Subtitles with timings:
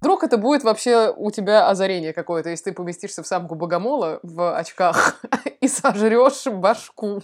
[0.00, 4.56] Вдруг это будет вообще у тебя озарение какое-то, если ты поместишься в самку богомола в
[4.56, 5.20] очках
[5.60, 7.22] и сожрешь башку.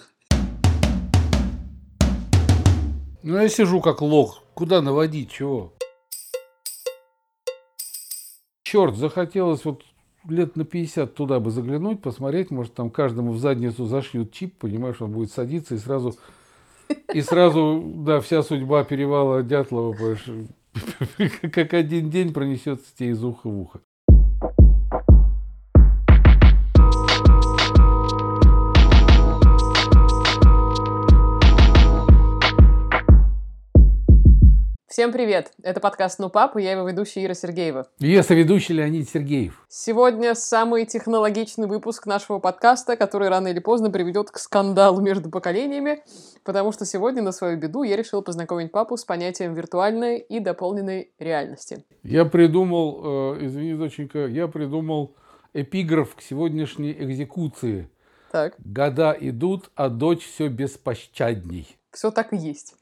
[3.22, 4.42] Ну, я сижу как лох.
[4.54, 5.72] Куда наводить, чего?
[8.64, 9.82] Черт, захотелось вот
[10.28, 15.00] лет на 50 туда бы заглянуть, посмотреть, может, там каждому в задницу зашьют чип, понимаешь,
[15.00, 16.16] он будет садиться и сразу,
[17.12, 20.26] и сразу, да, вся судьба перевала Дятлова, понимаешь,
[21.52, 23.80] как один день пронесется тебе из уха в ухо.
[34.94, 35.50] Всем привет!
[35.64, 37.88] Это подкаст «Ну, папа», я его ведущая Ира Сергеева.
[37.98, 39.60] И я соведущий Леонид Сергеев.
[39.68, 46.04] Сегодня самый технологичный выпуск нашего подкаста, который рано или поздно приведет к скандалу между поколениями,
[46.44, 51.10] потому что сегодня на свою беду я решила познакомить папу с понятием виртуальной и дополненной
[51.18, 51.84] реальности.
[52.04, 55.16] Я придумал, э, извини, доченька, я придумал
[55.54, 57.90] эпиграф к сегодняшней экзекуции.
[58.30, 58.54] Так.
[58.58, 61.76] Года идут, а дочь все беспощадней.
[61.90, 62.76] Все так и есть.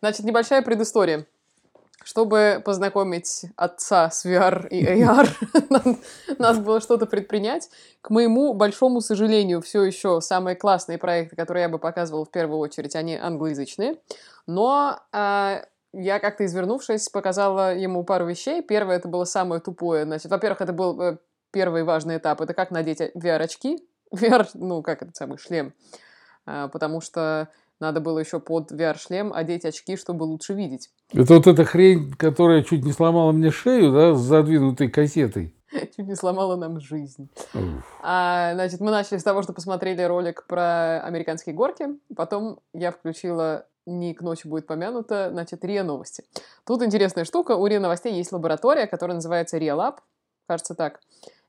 [0.00, 1.24] Значит, небольшая предыстория.
[2.04, 5.26] Чтобы познакомить отца с VR и AR,
[6.38, 7.70] надо было что-то предпринять.
[8.02, 12.58] К моему большому сожалению, все еще самые классные проекты, которые я бы показывала в первую
[12.58, 13.96] очередь, они англоязычные.
[14.46, 18.62] Но э, я как-то извернувшись, показала ему пару вещей.
[18.62, 20.04] Первое, это было самое тупое.
[20.04, 21.16] Значит, во-первых, это был э,
[21.52, 22.42] первый важный этап.
[22.42, 23.82] Это как надеть VR-очки.
[24.14, 25.72] VR, ну, как этот самый шлем.
[26.46, 27.48] Э, потому что
[27.80, 30.90] надо было еще под VR-шлем одеть очки, чтобы лучше видеть.
[31.12, 35.54] Это вот эта хрень, которая чуть не сломала мне шею, да, с задвинутой кассетой.
[35.96, 37.28] Чуть не сломала нам жизнь.
[38.02, 41.88] А, значит, мы начали с того, что посмотрели ролик про американские горки.
[42.14, 46.24] Потом я включила не к ночи будет помянуто, значит, РИА Новости.
[46.64, 47.56] Тут интересная штука.
[47.56, 50.00] У РИА Новостей есть лаборатория, которая называется РИА Лаб.
[50.46, 51.00] Кажется так.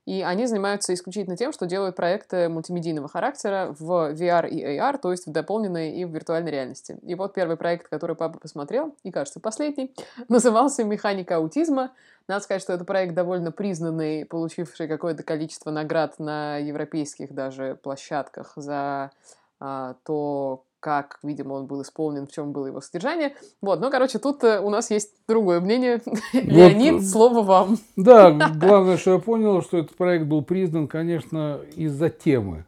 [0.06, 5.10] И они занимаются исключительно тем, что делают проекты мультимедийного характера в VR и AR, то
[5.10, 6.96] есть в дополненной и в виртуальной реальности.
[7.02, 9.92] И вот первый проект, который папа посмотрел, и, кажется, последний,
[10.28, 11.90] назывался «Механика аутизма».
[12.28, 18.52] Надо сказать, что это проект довольно признанный, получивший какое-то количество наград на европейских даже площадках
[18.54, 19.10] за
[19.58, 23.34] а, то, как, видимо, он был исполнен, в чем было его содержание.
[23.60, 26.00] Вот, ну, короче, тут э, у нас есть другое мнение.
[26.06, 27.76] Вот, Леонид, слово вам.
[27.96, 32.66] Да, главное, что я понял, что этот проект был признан, конечно, из-за темы.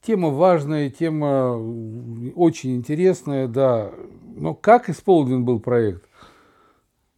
[0.00, 1.62] Тема важная, тема
[2.34, 3.90] очень интересная, да.
[4.34, 6.08] Но как исполнен был проект?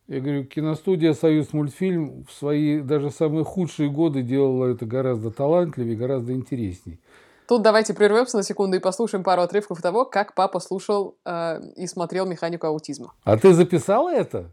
[0.08, 5.96] Я говорю, киностудия «Союз мультфильм» в свои даже самые худшие годы делала это гораздо талантливее,
[5.96, 6.98] гораздо интересней.
[7.48, 11.86] Тут давайте прервемся на секунду и послушаем пару отрывков того, как папа слушал э, и
[11.86, 13.14] смотрел механику аутизма.
[13.24, 14.50] А ты записала это?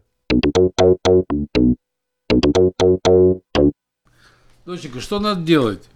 [4.64, 5.86] Доченька, что надо делать?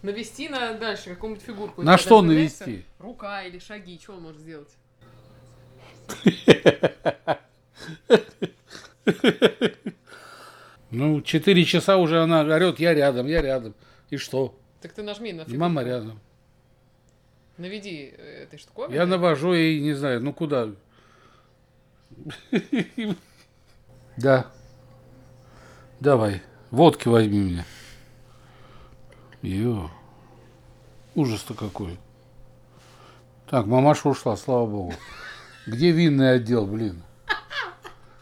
[0.00, 1.82] Навести на дальше какую-нибудь фигурку.
[1.82, 2.86] На что навести?
[2.98, 4.70] Рука или шаги, что он может сделать?
[10.94, 13.74] Ну, четыре часа уже она орет, я рядом, я рядом.
[14.10, 14.54] И что?
[14.82, 15.60] Так ты нажми на фигурку.
[15.60, 16.20] Мама рядом.
[17.56, 18.96] Наведи э, этой штуковиной.
[18.96, 20.70] Я навожу и не знаю, ну куда.
[24.16, 24.46] Да.
[26.00, 26.42] Давай.
[26.70, 27.64] Водки возьми мне.
[29.42, 29.90] Ё.
[31.14, 31.98] Ужас-то какой.
[33.48, 34.94] Так, мамаша ушла, слава богу.
[35.66, 37.02] Где винный отдел, блин?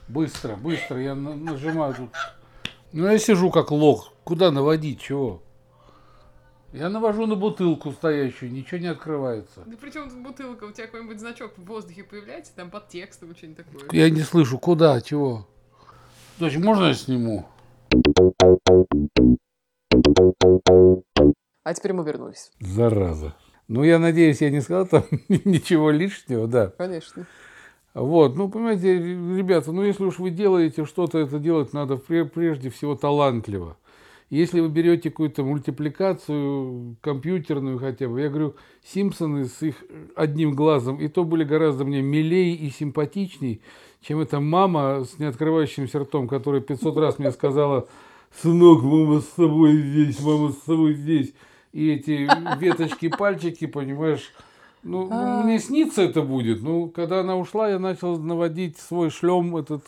[0.08, 2.10] Быстро, быстро, я нажимаю тут.
[2.92, 4.12] Ну, я сижу как лох.
[4.24, 5.42] Куда наводить, чего?
[6.72, 9.62] Я навожу на бутылку стоящую, ничего не открывается.
[9.66, 10.64] Да при чем тут бутылка?
[10.64, 13.88] У тебя какой-нибудь значок в воздухе появляется, там под текстом что-нибудь такое.
[13.90, 15.48] Я не слышу, куда, чего?
[16.38, 17.48] Дочь, можно я сниму?
[21.64, 22.52] А теперь мы вернулись.
[22.60, 23.34] Зараза.
[23.66, 26.68] Ну, я надеюсь, я не сказал там ничего лишнего, да.
[26.68, 27.26] Конечно.
[27.94, 32.94] Вот, ну, понимаете, ребята, ну, если уж вы делаете что-то, это делать надо прежде всего
[32.94, 33.76] талантливо.
[34.30, 38.54] Если вы берете какую-то мультипликацию компьютерную хотя бы, я говорю,
[38.84, 39.84] Симпсоны с их
[40.14, 43.60] одним глазом, и то были гораздо мне милее и симпатичней,
[44.00, 47.88] чем эта мама с неоткрывающимся ртом, которая 500 раз мне сказала,
[48.40, 51.34] сынок, мама с тобой здесь, мама с тобой здесь.
[51.72, 52.28] И эти
[52.58, 54.32] веточки, пальчики, понимаешь,
[54.84, 56.62] ну, ну, мне снится это будет.
[56.62, 59.84] Ну, когда она ушла, я начал наводить свой шлем, этот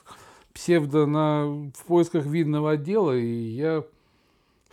[0.53, 3.85] псевдо, на, в поисках видного отдела, и я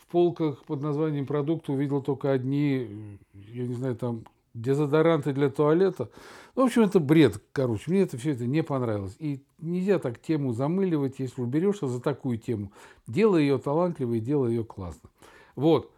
[0.09, 3.17] полках под названием продукт увидел только одни,
[3.53, 4.23] я не знаю, там
[4.53, 6.09] дезодоранты для туалета.
[6.55, 7.83] В общем, это бред, короче.
[7.87, 9.15] Мне это все это не понравилось.
[9.19, 12.71] И нельзя так тему замыливать, если уберешься за такую тему.
[13.07, 15.09] Делай ее талантливой, делай ее классно.
[15.55, 15.91] Вот.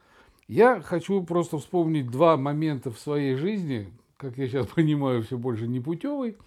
[0.48, 5.68] Я хочу просто вспомнить два момента в своей жизни, как я сейчас понимаю, все больше
[5.68, 6.38] не путевый.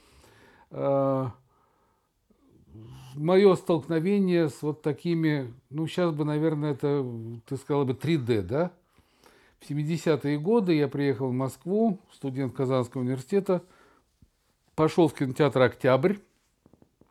[3.15, 7.07] Мое столкновение с вот такими, ну, сейчас бы, наверное, это,
[7.47, 8.73] ты сказала бы, 3D, да?
[9.61, 13.63] В 70-е годы я приехал в Москву, студент Казанского университета,
[14.75, 16.17] пошел в кинотеатр «Октябрь»,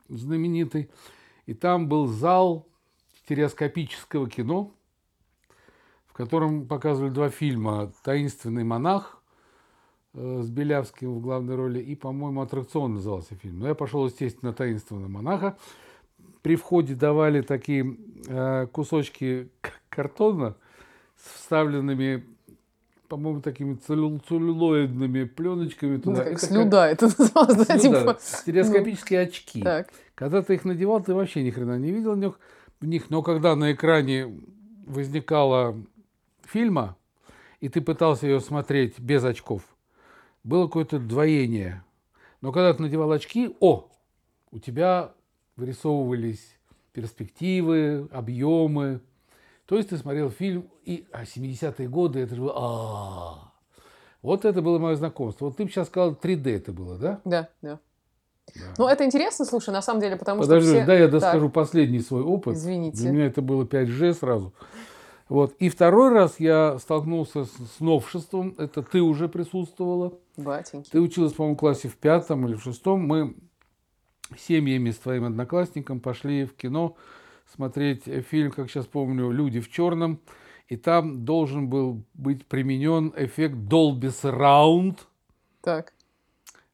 [0.09, 0.89] знаменитый,
[1.45, 2.67] и там был зал
[3.23, 4.71] стереоскопического кино,
[6.05, 9.21] в котором показывали два фильма «Таинственный монах»
[10.13, 13.59] э, с Белявским в главной роли и, по-моему, «Аттракцион» назывался фильм.
[13.59, 15.57] Но я пошел, естественно, «Таинственного монаха».
[16.43, 17.97] При входе давали такие
[18.27, 19.49] э, кусочки
[19.89, 20.55] картона
[21.17, 22.25] с вставленными
[23.07, 26.17] по-моему, такими целлюлоидными пленочками туда.
[26.17, 26.93] Ну, как это слюда как...
[26.93, 28.17] это называлось, да, типа.
[28.19, 29.27] Стереоскопические ну.
[29.27, 29.61] очки.
[29.61, 29.89] Так.
[30.15, 32.15] Когда ты их надевал, ты вообще ни хрена не видел
[32.81, 33.09] в них.
[33.11, 34.33] Но когда на экране
[34.87, 35.77] возникала
[36.43, 36.97] фильма,
[37.59, 39.61] и ты пытался ее смотреть без очков,
[40.43, 41.83] было какое-то двоение.
[42.41, 43.91] Но когда ты надевал очки, о,
[44.51, 45.11] у тебя
[45.55, 46.57] вырисовывались
[46.93, 49.01] перспективы, объемы,
[49.65, 52.53] то есть ты смотрел фильм, и а 70-е годы, это же было...
[52.55, 53.53] А,
[54.21, 55.45] вот это было мое знакомство.
[55.45, 57.21] Вот ты бы сейчас сказал, 3D это было, да?
[57.25, 57.79] Да, да.
[58.53, 58.61] Да.
[58.77, 60.85] Ну, это интересно, слушай, на самом деле, потому Подожди, что все...
[60.85, 61.53] да, я доскажу так.
[61.53, 62.55] последний свой опыт.
[62.55, 62.97] Извините.
[62.97, 64.53] Для меня это было 5G сразу.
[65.29, 65.53] Вот.
[65.59, 68.53] И второй раз я столкнулся с, с новшеством.
[68.57, 70.13] Это ты уже присутствовала.
[70.35, 70.89] Батеньки.
[70.89, 73.07] Ты училась, по-моему, в классе в пятом или в шестом.
[73.07, 73.33] Мы
[74.39, 76.95] семьями с твоим одноклассником пошли в кино
[77.45, 80.19] смотреть фильм, как сейчас помню, «Люди в черном»,
[80.67, 84.99] и там должен был быть применен эффект Dolby Surround.
[85.61, 85.93] Так.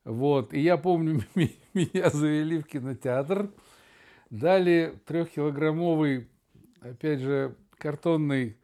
[0.06, 1.22] Вот, и я помню,
[1.74, 3.52] меня завели в кинотеатр,
[4.30, 6.28] дали трехкилограммовый,
[6.82, 8.58] опять же, картонный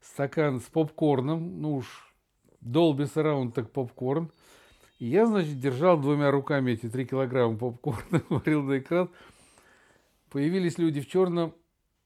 [0.00, 2.14] стакан с попкорном, ну уж
[2.62, 4.30] Dolby Surround так попкорн.
[5.02, 9.10] И я, значит, держал двумя руками эти три килограмма попкорна, говорил на экран.
[10.30, 11.54] Появились люди в черном,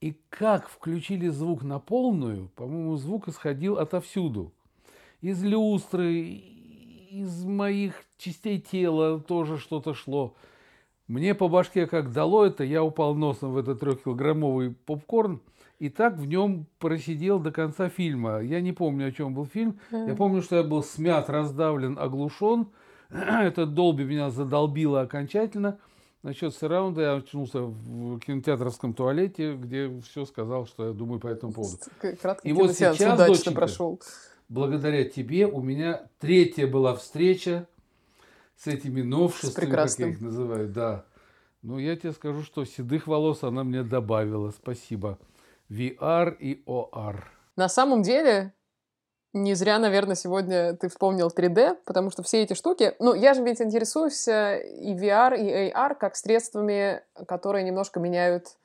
[0.01, 4.51] и как включили звук на полную, по-моему, звук исходил отовсюду.
[5.21, 10.33] Из люстры, из моих частей тела тоже что-то шло.
[11.07, 15.39] Мне по башке как дало это, я упал носом в этот трехкилограммовый попкорн,
[15.77, 18.39] и так в нем просидел до конца фильма.
[18.39, 19.79] Я не помню, о чем был фильм.
[19.91, 22.69] Я помню, что я был смят, раздавлен, оглушен.
[23.11, 25.79] Этот долби меня задолбило окончательно–
[26.23, 31.53] Насчет сараунда я очнулся в кинотеатрском туалете, где все сказал, что я думаю по этому
[31.53, 31.77] поводу.
[32.21, 34.01] Краткий и вот сейчас, доченька, прошел.
[34.49, 37.67] благодаря тебе у меня третья была встреча
[38.57, 40.67] с этими новшествами, как я их называю.
[40.67, 41.05] Да.
[41.61, 44.51] Ну, я тебе скажу, что седых волос она мне добавила.
[44.51, 45.19] Спасибо.
[45.69, 47.23] VR и OR.
[47.55, 48.53] На самом деле,
[49.37, 52.93] не зря, наверное, сегодня ты вспомнил 3D, потому что все эти штуки...
[52.99, 58.57] Ну, я же ведь интересуюсь э, и VR, и AR как средствами, которые немножко меняют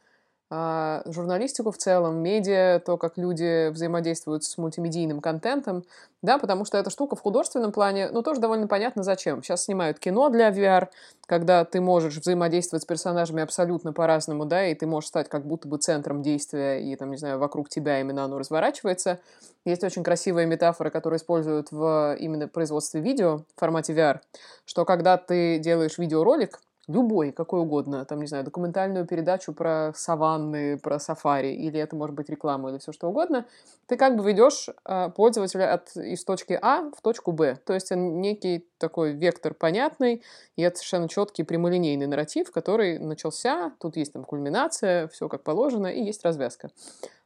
[0.54, 5.82] а, журналистику в целом, медиа, то, как люди взаимодействуют с мультимедийным контентом,
[6.20, 9.42] да, потому что эта штука в художественном плане, ну, тоже довольно понятно, зачем.
[9.42, 10.88] Сейчас снимают кино для VR,
[11.24, 15.68] когда ты можешь взаимодействовать с персонажами абсолютно по-разному, да, и ты можешь стать как будто
[15.68, 19.20] бы центром действия, и, там, не знаю, вокруг тебя именно оно разворачивается.
[19.64, 24.20] Есть очень красивые метафоры, которые используют в именно производстве видео в формате VR,
[24.66, 30.78] что когда ты делаешь видеоролик, любой, какой угодно, там, не знаю, документальную передачу про саванны,
[30.78, 33.46] про сафари, или это может быть реклама, или все что угодно,
[33.86, 37.58] ты как бы ведешь э, пользователя от, из точки А в точку Б.
[37.64, 40.22] То есть некий такой вектор понятный,
[40.56, 45.86] и это совершенно четкий прямолинейный нарратив, который начался, тут есть там кульминация, все как положено,
[45.86, 46.70] и есть развязка.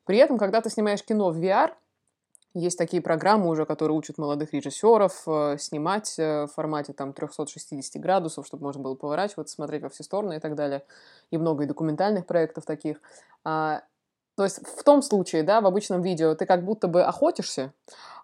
[0.04, 1.72] При этом, когда ты снимаешь кино в VR,
[2.58, 8.00] есть такие программы уже, которые учат молодых режиссеров э, снимать э, в формате там 360
[8.00, 10.82] градусов, чтобы можно было поворачиваться, смотреть во все стороны и так далее.
[11.30, 12.96] И много и документальных проектов таких.
[13.44, 13.82] А,
[14.36, 17.72] то есть в том случае, да, в обычном видео ты как будто бы охотишься,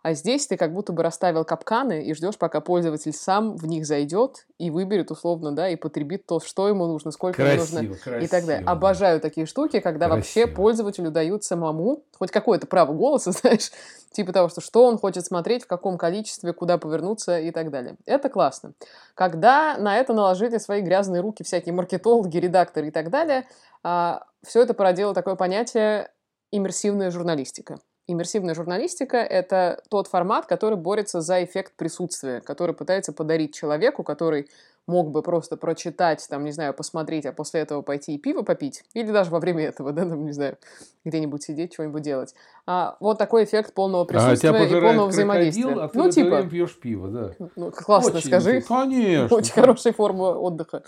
[0.03, 3.87] а здесь ты как будто бы расставил капканы и ждешь, пока пользователь сам в них
[3.87, 8.03] зайдет и выберет условно, да, и потребит то, что ему нужно, сколько красиво, ему нужно
[8.03, 8.67] красиво, и так далее.
[8.67, 10.17] Обожаю такие штуки, когда красиво.
[10.17, 13.71] вообще пользователю дают самому хоть какое-то право голоса, знаешь,
[14.13, 17.97] типа того, что что он хочет смотреть, в каком количестве, куда повернуться и так далее.
[18.07, 18.73] Это классно.
[19.15, 23.49] Когда на это наложили свои грязные руки всякие маркетологи, редакторы и так далее,
[23.83, 26.11] а, все это породило такое понятие
[26.51, 27.79] иммерсивная журналистика.
[28.09, 34.49] Иммерсивная журналистика— это тот формат, который борется за эффект присутствия, который пытается подарить человеку, который
[34.87, 38.85] мог бы просто прочитать, там, не знаю, посмотреть, а после этого пойти и пиво попить,
[38.95, 40.59] или даже во время этого, да, там, не знаю,
[41.05, 42.35] где-нибудь сидеть, что-нибудь делать.
[42.67, 45.75] А, вот такой эффект полного присутствия а, и полного взаимодействия.
[45.75, 47.35] А ты ну, типа, пьешь пиво, да.
[47.57, 48.61] Ну, классно, Очень скажи.
[48.63, 49.37] Конечно.
[49.37, 50.83] Очень хорошая форма отдыха.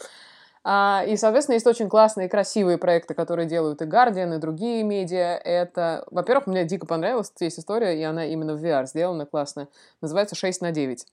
[0.67, 5.37] А, и, соответственно, есть очень классные, красивые проекты, которые делают и Guardian, и другие медиа.
[5.37, 9.69] Это, во-первых, мне дико понравилась есть история, и она именно в VR сделана классно.
[10.01, 11.07] Называется 6 на 9.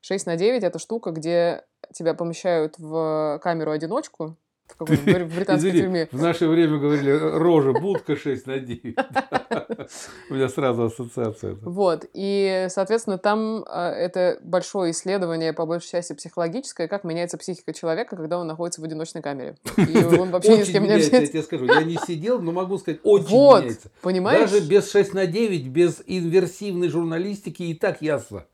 [0.00, 4.36] 6 на 9— это штука, где тебя помещают в камеру-одиночку,
[4.78, 6.08] в британской Извини, тюрьме.
[6.12, 8.96] В наше время говорили рожа, будка 6 на 9.
[10.30, 11.56] У меня сразу ассоциация.
[11.62, 12.04] Вот.
[12.12, 18.16] И, соответственно, там а, это большое исследование, по большей части психологическое, как меняется психика человека,
[18.16, 19.56] когда он находится в одиночной камере.
[19.76, 21.16] И он вообще ни с кем не общается.
[21.16, 23.90] Я тебе скажу, я не сидел, но могу сказать, очень меняется.
[24.02, 24.50] Понимаешь?
[24.50, 28.44] Даже без 6 на 9, без инверсивной журналистики и так ясно.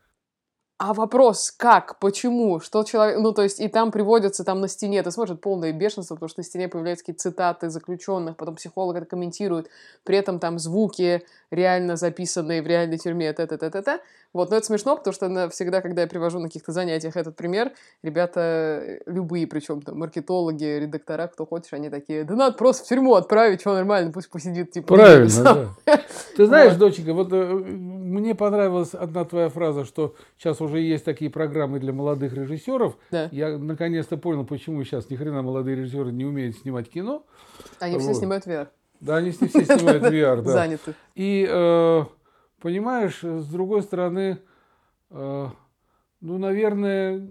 [0.79, 3.19] А вопрос, как, почему, что человек...
[3.19, 6.39] Ну, то есть, и там приводятся там на стене, ты смотришь, полное бешенство, потому что
[6.39, 9.69] на стене появляются какие-то цитаты заключенных, потом психолог это комментирует,
[10.03, 14.01] при этом там звуки реально записанные в реальной тюрьме, т-т-т-т-т.
[14.33, 17.71] Вот, но это смешно, потому что всегда, когда я привожу на каких-то занятиях этот пример,
[18.01, 22.87] ребята, э, любые, причем там маркетологи, редактора, кто хочешь, они такие, да надо просто в
[22.87, 24.95] тюрьму отправить, что нормально, пусть посидит, типа.
[24.95, 25.43] Правильно,
[25.85, 26.01] да.
[26.35, 31.29] Ты знаешь, доченька, вот э, мне понравилась одна твоя фраза, что сейчас уже есть такие
[31.29, 32.97] программы для молодых режиссеров.
[33.11, 33.29] Да.
[33.31, 37.25] Я наконец-то понял, почему сейчас ни хрена молодые режиссеры не умеют снимать кино.
[37.79, 38.03] Они вот.
[38.03, 38.67] все снимают VR.
[38.99, 40.51] Да, они все снимают VR, да.
[40.51, 40.95] Заняты.
[41.15, 42.03] И э,
[42.63, 44.39] Понимаешь, с другой стороны,
[45.09, 45.47] э,
[46.23, 47.27] ну, наверное,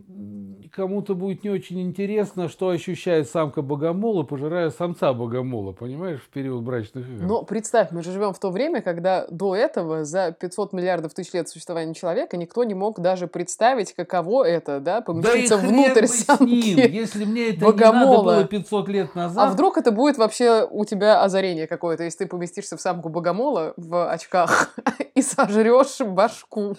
[0.70, 6.62] кому-то будет не очень интересно, что ощущает самка богомола, пожирая самца богомола, понимаешь, в период
[6.62, 7.25] брачных игр.
[7.25, 11.32] Но представь, мы же живем в то время, когда до этого, за 500 миллиардов тысяч
[11.32, 16.44] лет существования человека, никто не мог даже представить, каково это, да, поместиться да внутрь самки
[16.44, 18.02] ним, если мне это богомола.
[18.02, 19.49] не надо было 500 лет назад.
[19.49, 23.72] А вдруг это будет вообще у тебя озарение какое-то, если ты поместишься в самку богомола
[23.78, 24.75] в очках
[25.14, 26.76] и сожрешь башку.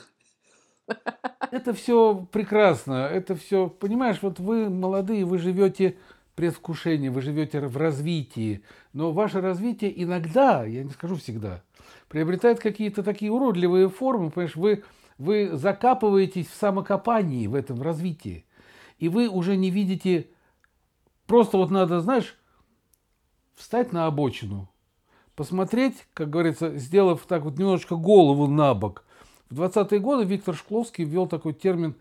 [1.51, 5.97] Это все прекрасно, это все, понимаешь, вот вы молодые, вы живете
[6.35, 11.63] предвкушение, вы живете в развитии, но ваше развитие иногда, я не скажу всегда,
[12.07, 14.83] приобретает какие-то такие уродливые формы, понимаешь, вы,
[15.19, 18.45] вы закапываетесь в самокопании в этом развитии,
[18.97, 20.29] и вы уже не видите,
[21.27, 22.35] просто вот надо, знаешь,
[23.53, 24.69] встать на обочину,
[25.35, 29.05] посмотреть, как говорится, сделав так вот немножечко голову на бок–
[29.53, 31.95] в 20-е годы Виктор Шкловский ввел такой термин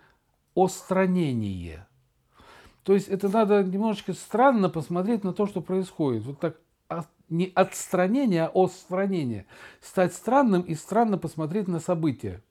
[0.56, 1.86] «остранение».
[2.82, 6.24] То есть это надо немножечко странно посмотреть на то, что происходит.
[6.24, 6.56] Вот так
[7.28, 9.46] не отстранение, а остранение.
[9.80, 12.42] Стать странным и странно посмотреть на события.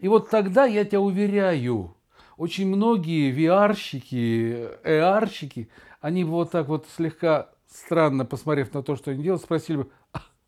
[0.00, 1.96] И вот тогда, я тебя уверяю,
[2.36, 5.70] очень многие VR-щики, AR-щики,
[6.00, 9.90] они бы вот так вот слегка странно посмотрев на то, что они делают, спросили бы,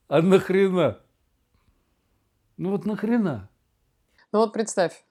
[0.08, 0.98] а нахрена?
[2.56, 3.48] Ну вот нахрена?
[4.35, 5.05] Ну вот представь,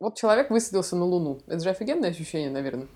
[0.00, 1.40] вот человек высадился на Луну.
[1.46, 2.86] Это же офигенное ощущение, наверное.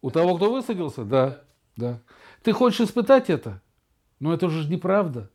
[0.00, 1.04] У того, кто высадился?
[1.04, 1.40] Да.
[1.76, 1.98] да.
[2.42, 3.60] Ты хочешь испытать это?
[4.18, 5.28] Но это же неправда.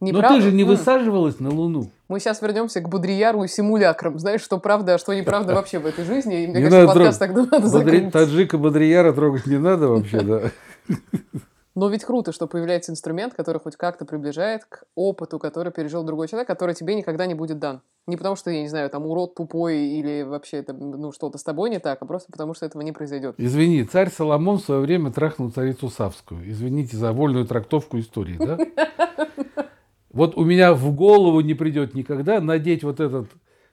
[0.00, 0.28] Неправда?
[0.28, 1.92] Но ты же не высаживалась на Луну.
[2.08, 4.18] Мы сейчас вернемся к Бодрияру и симулякрам.
[4.18, 6.42] Знаешь, что правда, а что неправда вообще в этой жизни.
[6.42, 8.10] И мне не кажется, подкаст тогда надо закрыть.
[8.10, 10.50] Таджика Бодрияра трогать не надо вообще, да.
[11.74, 16.28] Но ведь круто, что появляется инструмент, который хоть как-то приближает к опыту, который пережил другой
[16.28, 17.82] человек, который тебе никогда не будет дан.
[18.06, 21.42] Не потому что, я не знаю, там урод тупой или вообще там, ну, что-то с
[21.42, 23.34] тобой не так, а просто потому что этого не произойдет.
[23.38, 26.48] Извини, царь Соломон в свое время трахнул царицу Савскую.
[26.48, 28.58] Извините за вольную трактовку истории, да?
[30.10, 33.26] Вот у меня в голову не придет никогда надеть вот этот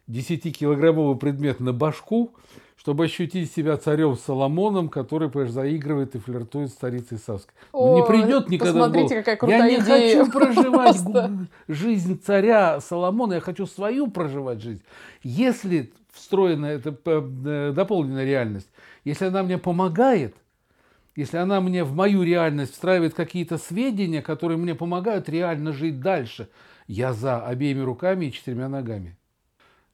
[0.09, 2.33] 10-килограммовый предмет на башку,
[2.81, 7.53] чтобы ощутить себя царем Соломоном, который, понимаешь, заигрывает и флиртует с царицей Савской.
[7.73, 10.17] О, не придет никогда посмотрите, какая крутая Я не идея.
[10.23, 10.97] хочу проживать
[11.67, 14.81] жизнь царя Соломона, я хочу свою проживать жизнь.
[15.21, 18.69] Если встроена эта э, дополненная реальность,
[19.03, 20.35] если она мне помогает,
[21.15, 26.49] если она мне в мою реальность встраивает какие-то сведения, которые мне помогают реально жить дальше,
[26.87, 29.19] я за обеими руками и четырьмя ногами.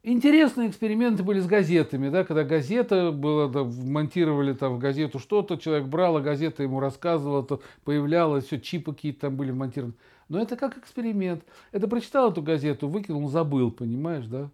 [0.10, 5.58] Интересные эксперименты были с газетами, да, когда газета была, да, монтировали там в газету что-то,
[5.58, 9.96] человек брал, а газета ему рассказывала, то появлялось, все, чипы какие-то там были вмонтированы.
[10.30, 11.44] Но это как эксперимент.
[11.74, 14.50] Это прочитал эту газету, выкинул, забыл, понимаешь, да?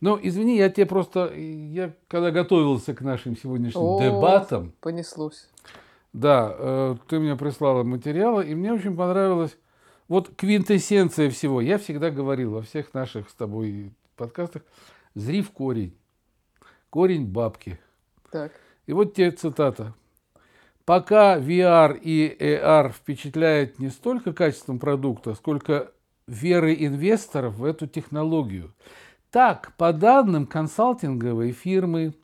[0.00, 4.72] Но, извини, я тебе просто, я когда готовился к нашим сегодняшним О, дебатам...
[4.80, 5.48] понеслось.
[6.12, 9.58] Да, э, ты мне прислала материалы, и мне очень понравилось
[10.06, 11.60] вот квинтэссенция всего.
[11.60, 14.62] Я всегда говорил во всех наших с тобой подкастах,
[15.14, 15.96] зри в корень.
[16.90, 17.78] Корень бабки.
[18.30, 18.52] Так.
[18.86, 19.94] И вот тебе цитата.
[20.84, 25.92] Пока VR и AR впечатляет не столько качеством продукта, сколько
[26.26, 28.72] веры инвесторов в эту технологию.
[29.30, 32.14] Так, по данным консалтинговой фирмы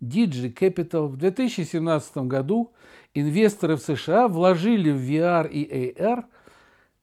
[0.00, 2.72] Digi Capital, в 2017 году
[3.14, 6.24] инвесторы в США вложили в VR и AR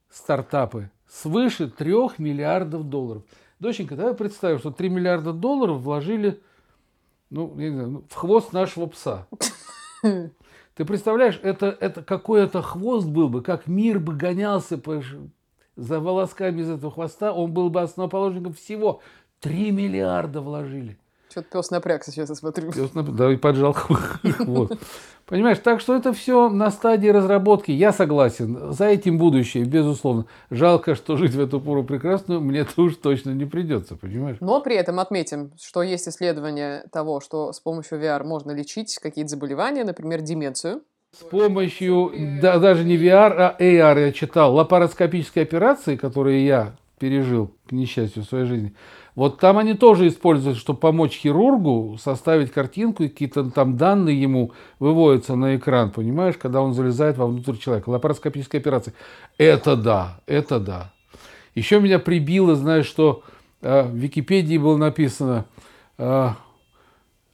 [0.10, 3.24] стартапы свыше 3 миллиардов долларов.
[3.60, 6.42] Доченька, давай представим, что 3 миллиарда долларов вложили
[7.30, 9.28] ну, не знаю, ну, в хвост нашего пса.
[10.02, 15.04] Ты представляешь, это, это какой-то хвост был бы, как мир бы гонялся по,
[15.76, 19.02] за волосками из этого хвоста, он был бы основоположником всего.
[19.40, 20.98] Три миллиарда вложили.
[21.30, 22.72] Что-то пес напрягся сейчас, я смотрю.
[22.72, 23.10] Пес нап...
[23.10, 24.74] Да, и поджал хвост.
[25.28, 27.70] Понимаешь, так что это все на стадии разработки.
[27.70, 28.74] Я согласен.
[28.74, 30.26] За этим будущее, безусловно.
[30.50, 34.38] Жалко, что жить в эту пору прекрасную мне-то уж точно не придется, понимаешь?
[34.40, 39.30] Но при этом отметим, что есть исследование того, что с помощью VR можно лечить какие-то
[39.30, 40.82] заболевания, например, деменцию.
[41.12, 47.54] С помощью, да, даже не VR, а AR я читал, лапароскопической операции, которые я пережил,
[47.68, 48.76] к несчастью, в своей жизни,
[49.16, 54.54] вот там они тоже используют, чтобы помочь хирургу составить картинку, и какие-то там данные ему
[54.78, 57.90] выводятся на экран, понимаешь, когда он залезает вовнутрь человека.
[57.90, 58.94] Лапароскопическая операция.
[59.38, 60.94] Это да, это да.
[61.56, 63.24] Еще меня прибило, знаешь, что
[63.62, 65.46] э, в Википедии было написано,
[65.98, 66.30] э,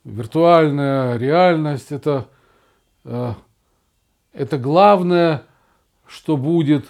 [0.04, 2.28] виртуальная реальность это,
[3.04, 3.34] э,
[4.34, 5.44] это главное,
[6.08, 6.86] что будет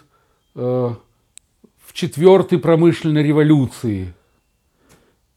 [0.53, 4.13] э, в четвертой промышленной революции–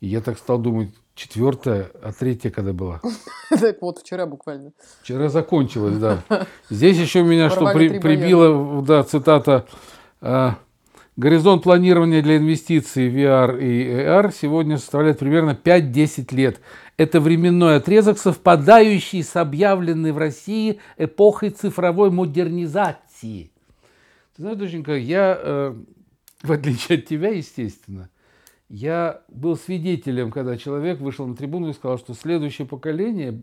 [0.00, 3.00] и я так стал думать, четвертая, а третья когда была?
[3.50, 4.72] Так вот, вчера буквально.
[5.02, 6.22] Вчера закончилась, да.
[6.68, 9.66] Здесь еще меня что прибило, да, цитата.
[10.20, 10.58] А,
[11.18, 16.60] Горизонт планирования для инвестиций в VR и AR сегодня составляет примерно 5-10 лет.
[16.96, 23.50] Это временной отрезок, совпадающий с объявленной в России эпохой цифровой модернизации.
[24.36, 25.74] Ты знаешь, доченька, я, э,
[26.44, 28.10] в отличие от тебя, естественно,
[28.68, 33.40] я был свидетелем, когда человек вышел на трибуну и сказал, что следующее поколение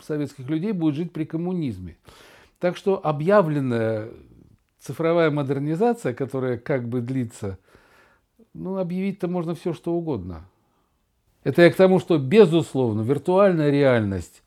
[0.00, 1.96] советских людей будет жить при коммунизме.
[2.58, 4.10] Так что объявленная
[4.78, 7.58] цифровая модернизация, которая как бы длится,
[8.54, 10.48] ну, объявить-то можно все, что угодно.
[11.42, 14.42] Это я к тому, что, безусловно, виртуальная реальность,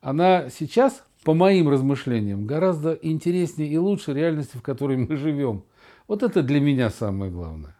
[0.00, 5.64] она сейчас, по моим размышлениям, гораздо интереснее и лучше реальности, в которой мы живем.
[6.06, 7.79] Вот это для меня самое главное.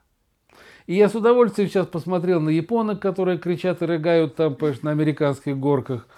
[0.90, 4.90] И я с удовольствием сейчас посмотрел на японок, которые кричат и рыгают там, понимаешь, на
[4.90, 6.08] американских горках.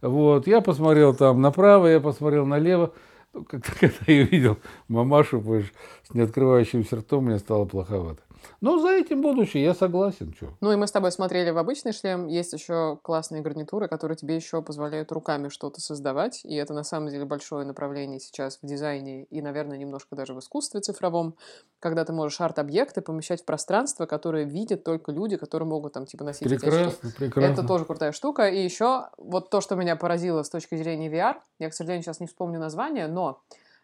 [0.00, 0.46] Вот.
[0.46, 2.94] Я посмотрел там направо, я посмотрел налево.
[3.34, 3.60] Ну, когда,
[4.06, 4.56] я видел
[4.88, 5.74] мамашу, понимаешь,
[6.08, 8.22] с неоткрывающимся ртом, мне стало плоховато.
[8.60, 10.32] Но за этим будущее, я согласен.
[10.32, 10.48] Чё.
[10.60, 12.26] Ну и мы с тобой смотрели в обычный шлем.
[12.26, 16.40] Есть еще классные гарнитуры, которые тебе еще позволяют руками что-то создавать.
[16.44, 20.38] И это на самом деле большое направление сейчас в дизайне и, наверное, немножко даже в
[20.38, 21.36] искусстве цифровом,
[21.80, 26.24] когда ты можешь арт-объекты помещать в пространство, которые видят только люди, которые могут там типа
[26.24, 27.52] носить Прекрасно, эти прекрасно.
[27.52, 28.48] Это тоже крутая штука.
[28.48, 32.20] И еще вот то, что меня поразило с точки зрения VR, я, к сожалению, сейчас
[32.20, 33.42] не вспомню название, но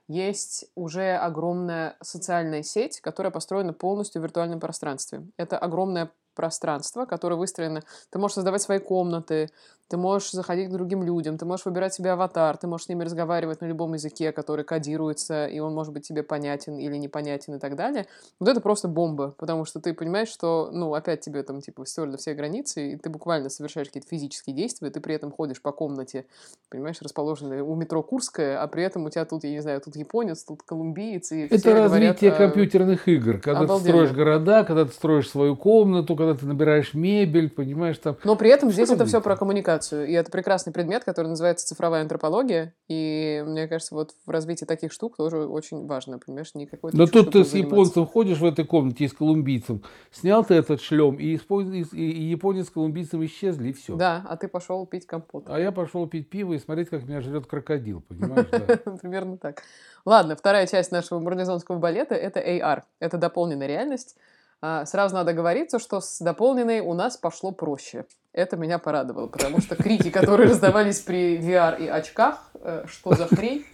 [0.08, 5.22] есть уже огромная социальная сеть, которая построена полностью в виртуальном пространстве.
[5.36, 7.82] Это огромное пространство, которое выстроено.
[8.10, 9.50] Ты можешь создавать свои комнаты,
[9.88, 13.04] ты можешь заходить к другим людям, ты можешь выбирать себе аватар, ты можешь с ними
[13.04, 17.58] разговаривать на любом языке, который кодируется, и он может быть тебе понятен или непонятен и
[17.58, 18.06] так далее.
[18.38, 22.16] Вот это просто бомба, потому что ты понимаешь, что, ну, опять тебе там, типа, стерли
[22.16, 26.26] все границы, и ты буквально совершаешь какие-то физические действия, ты при этом ходишь по комнате,
[26.68, 29.96] понимаешь, расположенной у метро Курская, а при этом у тебя тут, я не знаю, тут
[29.96, 33.78] японец, тут колумбиец, и Это развитие говорят, компьютерных игр, когда обалденно.
[33.78, 38.16] ты строишь города, когда ты строишь свою комнату, когда ты набираешь мебель, понимаешь, там...
[38.24, 40.06] Но при этом здесь это все про коммуникацию коммуникацию.
[40.06, 42.74] И это прекрасный предмет, который называется цифровая антропология.
[42.88, 46.96] И мне кажется, вот в развитии таких штук тоже очень важно, понимаешь, не какой-то...
[46.96, 50.80] Но тут ты с японцем ходишь в этой комнате и с колумбийцем, снял ты этот
[50.80, 53.96] шлем, и, и японец с колумбийцем исчезли, и все.
[53.96, 55.44] Да, а ты пошел пить компот.
[55.48, 58.46] А я пошел пить пиво и смотреть, как меня жрет крокодил, понимаешь?
[59.00, 59.62] Примерно так.
[60.04, 62.82] Ладно, вторая часть нашего марлезонского балета— это AR.
[63.00, 64.16] Это дополненная реальность.
[64.60, 68.06] А, сразу надо говориться, что с дополненной у нас пошло проще.
[68.32, 73.26] Это меня порадовало, потому что крики, которые раздавались при VR и очках, э, что за
[73.26, 73.64] хрень,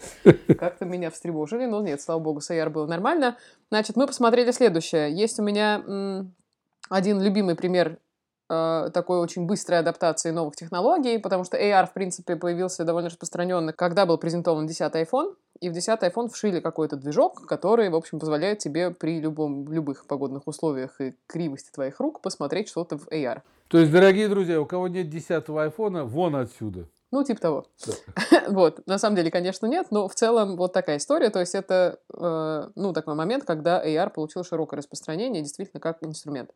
[0.59, 1.66] как-то меня встревожили.
[1.66, 3.37] Но нет, слава богу, с AR было нормально.
[3.70, 5.12] Значит, мы посмотрели следующее.
[5.12, 6.27] Есть у меня
[6.90, 7.99] один любимый пример
[8.48, 14.07] такой очень быстрой адаптации новых технологий, потому что AR, в принципе, появился довольно распространенно, когда
[14.07, 18.59] был презентован 10 iPhone, и в 10 iPhone вшили какой-то движок, который, в общем, позволяет
[18.59, 23.40] тебе при любом, любых погодных условиях и кривости твоих рук посмотреть что-то в AR.
[23.68, 26.87] То есть, дорогие друзья, у кого нет 10 айфона, вон отсюда.
[27.14, 27.66] Ну, типа того.
[28.48, 28.85] вот.
[28.87, 31.30] На самом деле, конечно, нет, но в целом вот такая история.
[31.30, 36.50] То есть это, э, ну, такой момент, когда AR получил широкое распространение действительно как инструмент.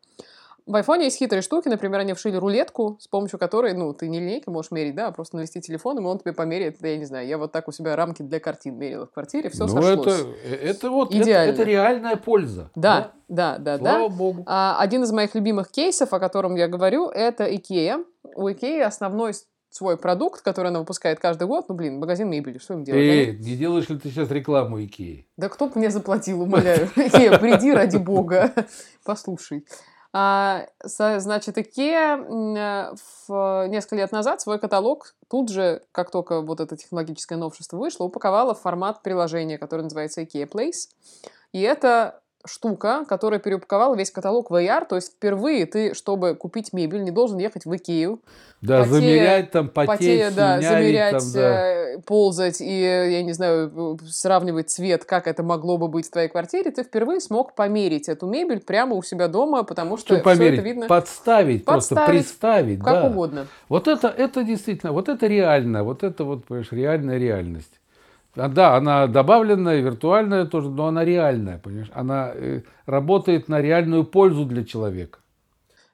[0.65, 4.19] В айфоне есть хитрые штуки, например, они вшили рулетку, с помощью которой, ну, ты не
[4.19, 7.27] линейкой можешь мерить, да, а просто навести телефон, и он тебе померяет, я не знаю,
[7.27, 10.07] я вот так у себя рамки для картин мерила в квартире, все ну, сошлось.
[10.07, 11.51] Это, это вот, Идеально.
[11.51, 12.71] Это, это реальная польза.
[12.75, 13.91] Да, да, да, да.
[13.91, 14.15] Слава да.
[14.15, 14.43] богу.
[14.45, 18.03] А, один из моих любимых кейсов, о котором я говорю, это IKEA.
[18.35, 19.33] У IKEA основной
[19.69, 21.65] свой продукт, который она выпускает каждый год.
[21.69, 23.01] Ну, блин, магазин мебели, что им делать?
[23.01, 25.27] Эй, не делаешь ли ты сейчас рекламу Икеи?
[25.37, 26.87] Да кто бы мне заплатил, умоляю.
[26.95, 28.51] Икея, приди ради бога.
[29.05, 29.65] Послушай.
[30.11, 32.17] А, значит, Икея
[33.27, 38.05] в несколько лет назад свой каталог тут же, как только вот это технологическое новшество вышло,
[38.05, 40.89] упаковала в формат приложения, которое называется Ikea Place.
[41.51, 46.71] И это штука, которая переупаковала весь каталог в VR, то есть впервые ты, чтобы купить
[46.71, 48.21] мебель, не должен ехать в Икею.
[48.61, 51.39] Да, потея, замерять там, потеть, потея, да, замерять, там, да.
[51.39, 56.27] Э, ползать и, я не знаю, сравнивать цвет, как это могло бы быть в твоей
[56.27, 60.59] квартире, ты впервые смог померить эту мебель прямо у себя дома, потому что, что померить,
[60.59, 60.87] это видно.
[60.87, 62.79] Подставить, подставить, просто представить.
[62.79, 63.07] Как да.
[63.07, 63.47] угодно.
[63.69, 67.78] Вот это, это действительно, вот это реально, вот это вот, понимаешь, реальная реальность.
[68.35, 71.91] А, да, она добавленная, виртуальная тоже, но она реальная, понимаешь?
[71.93, 75.19] Она э, работает на реальную пользу для человека.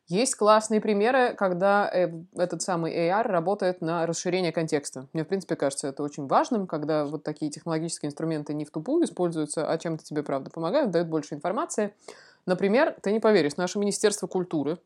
[0.07, 5.07] Есть классные примеры, когда э, этот самый AR работает на расширение контекста.
[5.13, 9.05] Мне, в принципе, кажется это очень важным, когда вот такие технологические инструменты не в тупую
[9.05, 11.93] используются, а чем-то тебе, правда, помогают, дают больше информации.
[12.45, 14.77] Например, ты не поверишь, наше Министерство культуры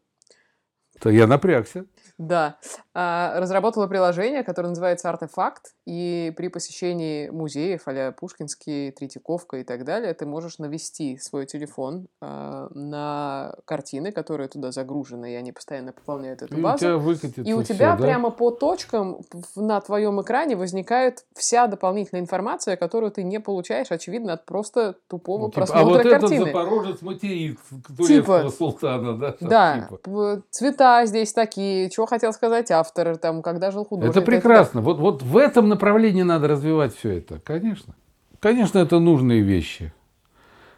[1.00, 1.86] то я напрягся.
[2.20, 2.58] Да.
[2.94, 9.86] А, разработала приложение, которое называется «Артефакт», и при посещении музеев а Пушкинский, Третьяковка и так
[9.86, 15.94] далее, ты можешь навести свой телефон а, на картины, которые туда загружены, и они постоянно
[15.94, 16.86] пополняют эту базу.
[16.86, 18.36] И у тебя выкатится И у тебя все, прямо да?
[18.36, 19.22] по точкам
[19.56, 25.44] на твоем экране возникает вся дополнительная информация, которую ты не получаешь, очевидно, от просто тупого
[25.44, 26.36] ну, типа, просмотра а вот картины.
[26.36, 27.60] этот запорожец материт
[27.98, 29.36] турецкого типа, султана, да?
[29.40, 29.88] Да.
[30.04, 30.44] Типа.
[30.50, 34.16] Цвета здесь такие, что хотел сказать автор, там, когда жил художник.
[34.16, 34.82] Это прекрасно.
[34.82, 37.96] Вот, вот в этом направлении надо развивать все это, конечно.
[38.40, 39.94] Конечно, это нужные вещи.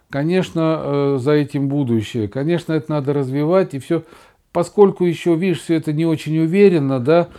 [0.09, 2.27] Конечно, э, за этим будущее.
[2.27, 3.73] Конечно, это надо развивать.
[3.73, 4.03] И все,
[4.51, 7.29] поскольку еще, видишь, все это не очень уверенно, да,